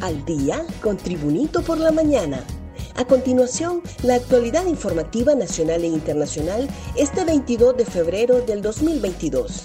[0.00, 2.44] al día con Tribunito por la mañana.
[2.94, 9.64] A continuación, la actualidad informativa nacional e internacional este 22 de febrero del 2022.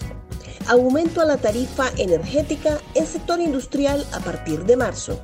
[0.68, 5.20] Aumento a la tarifa energética en sector industrial a partir de marzo.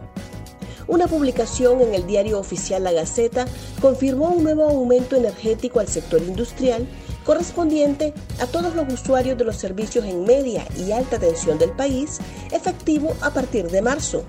[0.87, 3.45] Una publicación en el diario oficial La Gaceta
[3.79, 6.87] confirmó un nuevo aumento energético al sector industrial
[7.23, 12.17] correspondiente a todos los usuarios de los servicios en media y alta tensión del país,
[12.51, 14.23] efectivo a partir de marzo.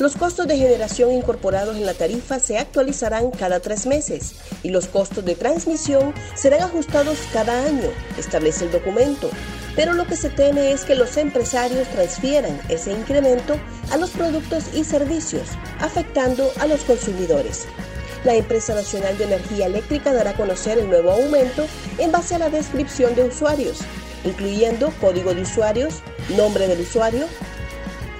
[0.00, 4.32] Los costos de generación incorporados en la tarifa se actualizarán cada tres meses
[4.62, 9.28] y los costos de transmisión serán ajustados cada año, establece el documento.
[9.76, 13.60] Pero lo que se teme es que los empresarios transfieran ese incremento
[13.90, 15.48] a los productos y servicios,
[15.80, 17.66] afectando a los consumidores.
[18.24, 21.66] La empresa nacional de energía eléctrica dará a conocer el nuevo aumento
[21.98, 23.80] en base a la descripción de usuarios,
[24.24, 25.96] incluyendo código de usuarios,
[26.34, 27.26] nombre del usuario,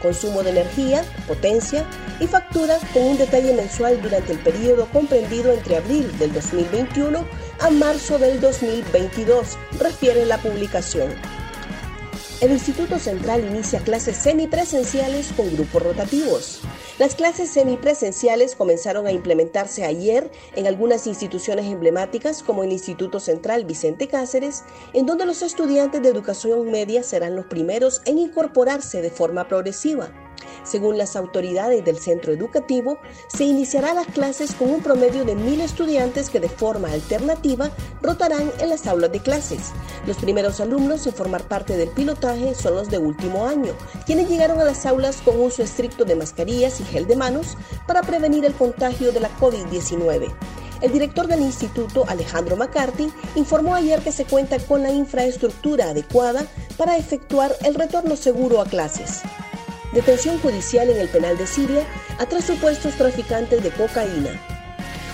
[0.01, 1.85] consumo de energía, potencia
[2.19, 7.25] y factura con un detalle mensual durante el periodo comprendido entre abril del 2021
[7.61, 11.15] a marzo del 2022, refiere la publicación.
[12.41, 16.61] El Instituto Central inicia clases semipresenciales con grupos rotativos.
[17.01, 23.65] Las clases semipresenciales comenzaron a implementarse ayer en algunas instituciones emblemáticas como el Instituto Central
[23.65, 29.11] Vicente Cáceres, en donde los estudiantes de educación media serán los primeros en incorporarse de
[29.11, 30.11] forma progresiva.
[30.63, 35.61] Según las autoridades del centro educativo, se iniciará las clases con un promedio de mil
[35.61, 37.71] estudiantes que de forma alternativa
[38.03, 39.73] rotarán en las aulas de clases.
[40.07, 43.73] Los primeros alumnos en formar parte del pilotaje son los de último año,
[44.07, 48.03] quienes llegaron a las aulas con uso estricto de mascarillas y gel de manos para
[48.03, 50.33] prevenir el contagio de la COVID-19.
[50.81, 56.47] El director del instituto, Alejandro McCarthy, informó ayer que se cuenta con la infraestructura adecuada
[56.79, 59.21] para efectuar el retorno seguro a clases
[59.93, 61.85] detención judicial en el penal de Siria
[62.19, 64.41] a tres supuestos traficantes de cocaína.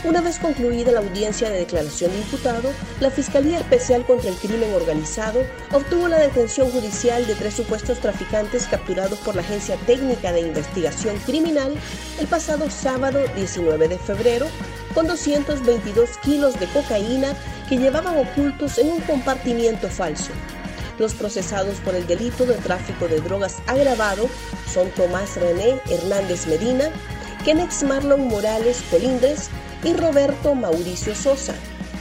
[0.04, 2.70] Una vez concluida la audiencia de declaración de imputado,
[3.00, 8.66] la Fiscalía Especial contra el Crimen Organizado obtuvo la detención judicial de tres supuestos traficantes
[8.66, 11.74] capturados por la Agencia Técnica de Investigación Criminal
[12.20, 14.46] el pasado sábado 19 de febrero,
[14.94, 17.34] con 222 kilos de cocaína
[17.68, 20.30] que llevaban ocultos en un compartimiento falso.
[20.98, 24.28] Los procesados por el delito de tráfico de drogas agravado
[24.72, 26.90] son Tomás René Hernández Medina,
[27.44, 29.50] Kenex Marlon Morales Colindres
[29.84, 31.54] y Roberto Mauricio Sosa,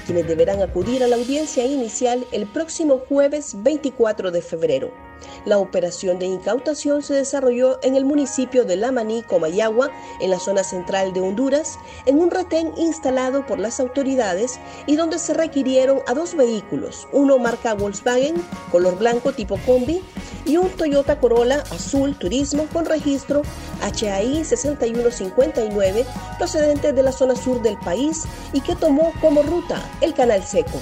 [0.05, 5.04] quienes deberán acudir a la audiencia inicial el próximo jueves 24 de febrero.
[5.45, 10.63] La operación de incautación se desarrolló en el municipio de Lamaní, Comayagua, en la zona
[10.63, 16.13] central de Honduras, en un retén instalado por las autoridades y donde se requirieron a
[16.13, 18.35] dos vehículos, uno marca Volkswagen,
[18.71, 20.01] color blanco tipo combi,
[20.45, 23.41] y un Toyota Corolla azul turismo con registro
[23.81, 26.05] HAI 6159
[26.37, 28.23] procedente de la zona sur del país
[28.53, 30.79] y que tomó como ruta el Canal Seco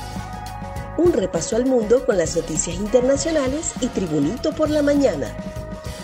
[0.97, 5.35] un repaso al mundo con las noticias internacionales y Tribunito por la mañana.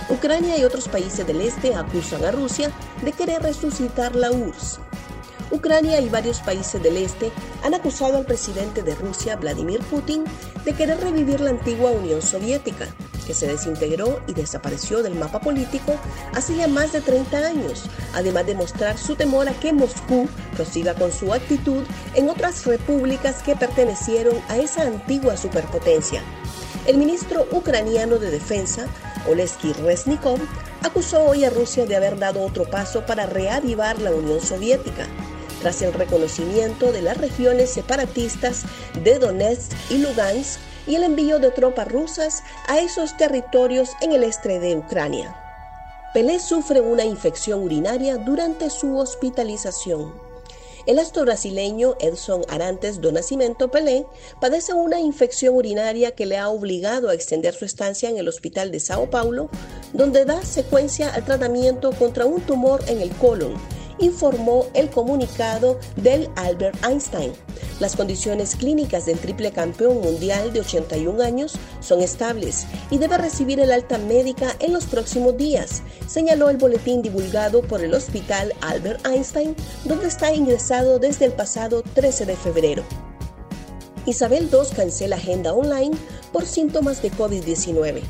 [0.09, 2.71] Ucrania y otros países del este acusan a Rusia
[3.03, 4.79] de querer resucitar la URSS.
[5.51, 7.31] Ucrania y varios países del este
[7.63, 10.23] han acusado al presidente de Rusia, Vladimir Putin,
[10.65, 12.87] de querer revivir la antigua Unión Soviética
[13.29, 15.93] que se desintegró y desapareció del mapa político
[16.33, 17.83] hace ya más de 30 años,
[18.15, 21.83] además de mostrar su temor a que Moscú prosiga con su actitud
[22.15, 26.23] en otras repúblicas que pertenecieron a esa antigua superpotencia.
[26.87, 28.87] El ministro ucraniano de Defensa,
[29.27, 30.39] Oleski Resnikov,
[30.81, 35.05] acusó hoy a Rusia de haber dado otro paso para reavivar la Unión Soviética,
[35.61, 38.63] tras el reconocimiento de las regiones separatistas
[39.03, 44.23] de Donetsk y Lugansk y el envío de tropas rusas a esos territorios en el
[44.23, 45.35] este de Ucrania.
[46.13, 50.13] Pelé sufre una infección urinaria durante su hospitalización.
[50.85, 54.07] El astro brasileño Edson Arantes do Nascimento Pelé
[54.41, 58.71] padece una infección urinaria que le ha obligado a extender su estancia en el hospital
[58.71, 59.49] de Sao Paulo,
[59.93, 63.53] donde da secuencia al tratamiento contra un tumor en el colon
[63.99, 67.33] informó el comunicado del Albert Einstein.
[67.79, 73.59] Las condiciones clínicas del triple campeón mundial de 81 años son estables y debe recibir
[73.59, 79.05] el alta médica en los próximos días, señaló el boletín divulgado por el Hospital Albert
[79.05, 79.55] Einstein,
[79.85, 82.83] donde está ingresado desde el pasado 13 de febrero.
[84.05, 85.95] Isabel II cancela agenda online
[86.31, 88.01] por síntomas de COVID-19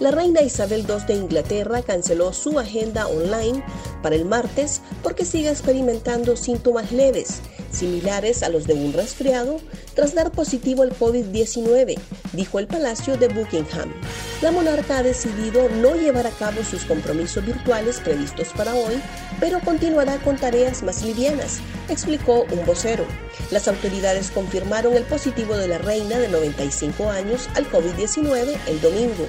[0.00, 3.62] la reina Isabel II de Inglaterra canceló su agenda online
[4.02, 9.58] para el martes porque sigue experimentando síntomas leves, similares a los de un resfriado,
[9.94, 11.98] tras dar positivo al COVID-19,
[12.32, 13.92] dijo el Palacio de Buckingham.
[14.40, 19.02] La monarca ha decidido no llevar a cabo sus compromisos virtuales previstos para hoy,
[19.38, 21.58] pero continuará con tareas más livianas,
[21.90, 23.04] explicó un vocero.
[23.50, 29.26] Las autoridades confirmaron el positivo de la reina de 95 años al COVID-19 el domingo.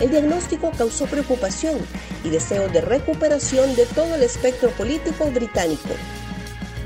[0.00, 1.78] El diagnóstico causó preocupación
[2.24, 5.90] y deseo de recuperación de todo el espectro político británico.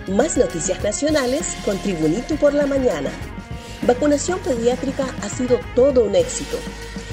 [0.09, 3.11] Más noticias nacionales con Tribunito por la Mañana.
[3.87, 6.59] Vacunación pediátrica ha sido todo un éxito.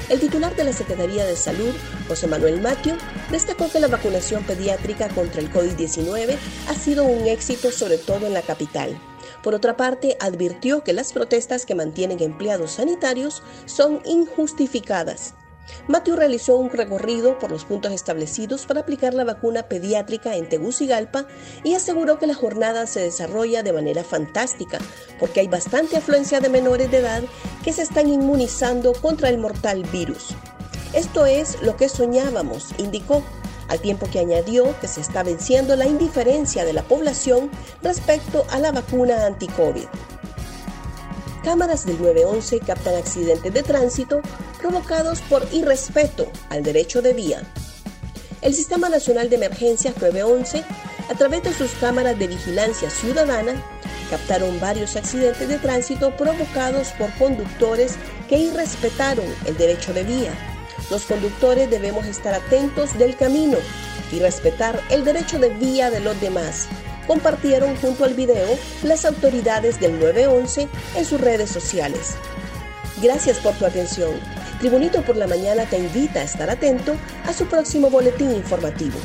[0.08, 1.72] El titular de la Secretaría de Salud,
[2.08, 2.96] José Manuel Matio,
[3.30, 6.36] destacó que la vacunación pediátrica contra el COVID-19
[6.68, 8.98] ha sido un éxito sobre todo en la capital.
[9.44, 15.34] Por otra parte, advirtió que las protestas que mantienen empleados sanitarios son injustificadas
[15.88, 21.26] Matthew realizó un recorrido por los puntos establecidos para aplicar la vacuna pediátrica en Tegucigalpa
[21.64, 24.78] y aseguró que la jornada se desarrolla de manera fantástica
[25.18, 27.22] porque hay bastante afluencia de menores de edad
[27.64, 30.34] que se están inmunizando contra el mortal virus.
[30.92, 33.22] Esto es lo que soñábamos, indicó,
[33.68, 37.50] al tiempo que añadió que se está venciendo la indiferencia de la población
[37.82, 39.86] respecto a la vacuna anti-COVID.
[41.44, 44.20] Cámaras del 911 captan accidentes de tránsito
[44.60, 47.42] provocados por irrespeto al derecho de vía.
[48.42, 50.64] El Sistema Nacional de Emergencias 911,
[51.10, 53.60] a través de sus cámaras de vigilancia ciudadana,
[54.08, 57.96] captaron varios accidentes de tránsito provocados por conductores
[58.28, 60.32] que irrespetaron el derecho de vía.
[60.90, 63.58] Los conductores debemos estar atentos del camino
[64.12, 66.68] y respetar el derecho de vía de los demás,
[67.06, 72.16] compartieron junto al video las autoridades del 911 en sus redes sociales.
[73.02, 74.12] Gracias por tu atención.
[74.60, 76.94] Tribunito por la Mañana te invita a estar atento
[77.26, 78.98] a su próximo boletín informativo.